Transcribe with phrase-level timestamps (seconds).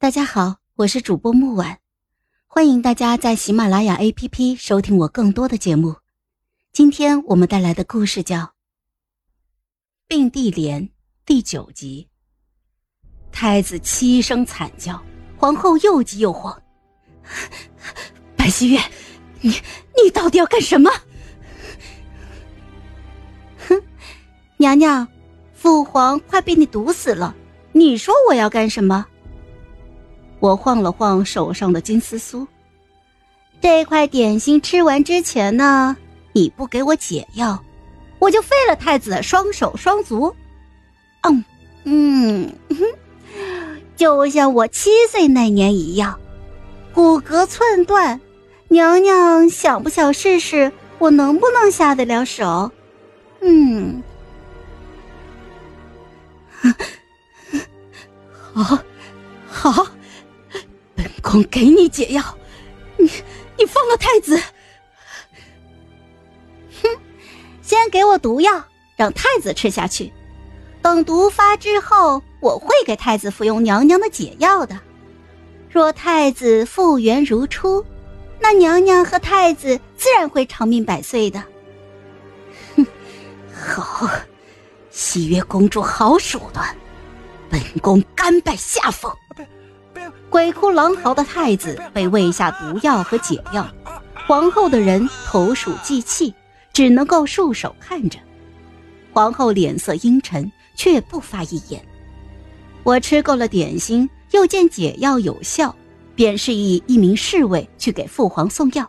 [0.00, 1.76] 大家好，我是主播木婉，
[2.46, 5.94] 欢迎大家在喜马拉雅 APP 收听我更多的节目。
[6.72, 8.38] 今天我们带来的故事叫
[10.08, 10.84] 《并蒂莲》
[11.26, 12.08] 第九集。
[13.30, 14.98] 太子凄声惨叫，
[15.36, 16.58] 皇后又急又慌。
[18.34, 18.80] 白希月，
[19.42, 19.50] 你
[20.02, 20.90] 你到底要干什么？
[23.68, 23.78] 哼，
[24.56, 25.06] 娘娘，
[25.52, 27.36] 父皇快被你毒死了，
[27.72, 29.06] 你说我要干什么？
[30.40, 32.46] 我晃了晃手上的金丝酥，
[33.60, 35.96] 这块点心吃完之前呢，
[36.32, 37.62] 你不给我解药，
[38.18, 40.34] 我就废了太子双手双足。
[41.22, 41.44] 嗯
[41.84, 42.52] 嗯，
[43.96, 46.18] 就像我七岁那年一样，
[46.94, 48.18] 骨骼寸断。
[48.68, 52.70] 娘娘想不想试试我能不能下得了手？
[53.40, 54.02] 嗯，
[58.54, 58.78] 好，
[59.48, 59.86] 好。
[61.32, 62.22] 我给你解药，
[62.96, 63.08] 你
[63.56, 64.36] 你放了太子。
[66.82, 66.88] 哼，
[67.62, 68.64] 先给我毒药，
[68.96, 70.12] 让太子吃下去。
[70.82, 74.78] 等毒发之后，我会给太子服用娘娘的解药的。
[75.70, 77.84] 若太子复原如初，
[78.40, 81.44] 那娘娘和太子自然会长命百岁的。
[82.76, 82.86] 哼，
[83.54, 84.10] 好，
[84.90, 86.76] 喜悦公主好手段，
[87.48, 89.14] 本宫甘拜下风。
[90.30, 93.66] 鬼哭狼嚎的太子被喂下毒药和解药，
[94.28, 96.32] 皇后的人投鼠忌器，
[96.72, 98.16] 只能够束手看着。
[99.12, 101.84] 皇后脸色阴沉，却不发一言。
[102.84, 105.74] 我吃够了点心，又见解药有效，
[106.14, 108.88] 便示意一名侍卫去给父皇送药。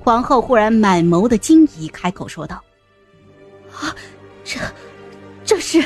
[0.00, 2.60] 皇后忽然满眸的惊疑，开口说道
[3.72, 3.94] ：“啊，
[4.42, 4.58] 这，
[5.44, 5.84] 这是……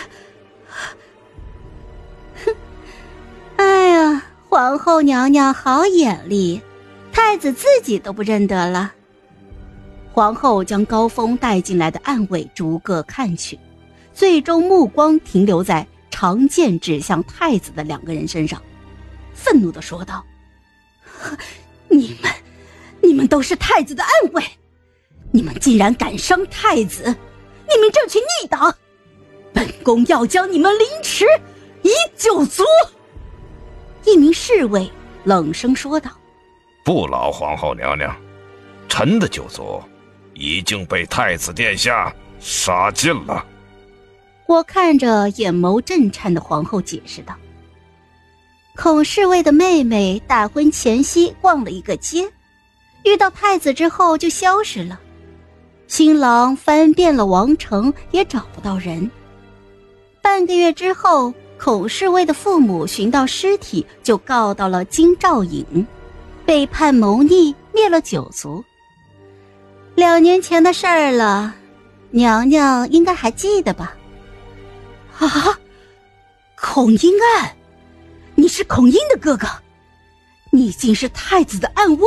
[4.75, 6.61] 皇后娘娘好眼力，
[7.13, 8.93] 太子自己都不认得了。
[10.13, 13.57] 皇后将高峰带进来的暗卫逐个看去，
[14.13, 18.61] 最终目光停留在长剑指向太子的两个人身上，
[19.33, 20.25] 愤怒的说道
[21.87, 22.33] ：“你们，
[23.01, 24.43] 你们都是太子的暗卫，
[25.31, 27.05] 你们竟然敢伤太子！
[27.05, 28.75] 你们这群逆党，
[29.53, 31.25] 本宫要将你们凌迟，
[31.83, 32.65] 以九族！”
[34.05, 34.91] 一名侍卫
[35.25, 36.11] 冷声说道
[36.85, 38.15] ：“不劳皇后娘娘，
[38.89, 39.83] 臣的九族
[40.35, 43.45] 已经被太子殿下杀尽了。”
[44.47, 47.35] 我看着眼眸震颤的皇后解释道
[48.77, 52.31] ：“孔侍卫的妹妹大婚前夕逛了一个街，
[53.05, 55.01] 遇到太子之后就消失了。
[55.87, 59.11] 新郎翻遍了王城也找不到人。
[60.21, 61.33] 半个月之后。”
[61.65, 65.65] 孔侍卫的父母寻到尸体，就告到了金兆尹，
[66.45, 68.63] 被判谋逆，灭了九族。
[69.95, 71.55] 两年前的事儿了，
[72.11, 73.97] 娘娘应该还记得吧？
[75.19, 75.59] 啊，
[76.55, 77.57] 孔英案，
[78.35, 79.49] 你是孔英的哥哥，
[80.51, 82.07] 你竟是太子的暗卫。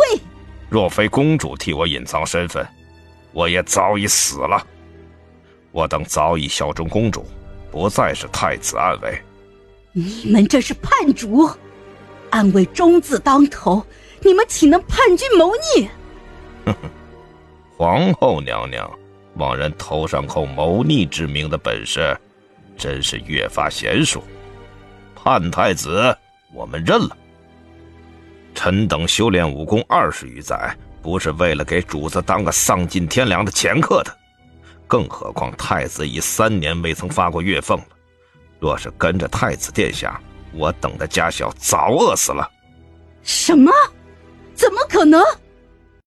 [0.70, 2.64] 若非公主替我隐藏身份，
[3.34, 4.64] 我也早已死了。
[5.72, 7.26] 我等早已效忠公主，
[7.72, 9.20] 不再是太子暗卫。
[10.00, 11.50] 你们这是叛主，
[12.30, 13.84] 暗卫忠字当头，
[14.22, 15.90] 你们岂能叛军谋逆？
[16.66, 16.90] 哼哼，
[17.76, 18.88] 皇后娘娘
[19.38, 22.16] 往人头上扣谋逆之名的本事，
[22.78, 24.24] 真是越发娴熟。
[25.16, 26.16] 叛太子，
[26.54, 27.18] 我们认了。
[28.54, 34.16] 臣等修炼武功二十余载，不是为了给主子当个丧尽天良的掮客的。
[34.86, 37.86] 更何况太子已三年未曾发过月俸了。
[38.60, 40.20] 若是跟着太子殿下，
[40.54, 42.50] 我等的家小早饿死了。
[43.24, 43.72] 什么？
[44.56, 45.24] 怎么可能？